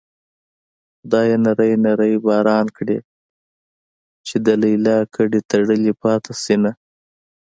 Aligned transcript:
خدايه 0.99 1.37
نری 1.45 1.73
نری 1.85 2.13
باران 2.25 2.65
کړې 2.77 2.97
چې 4.27 4.35
د 4.45 4.47
ليلا 4.63 4.97
ګډې 5.15 5.39
تړلې 5.51 5.93
پاتې 6.01 6.31
شينه 6.41 6.71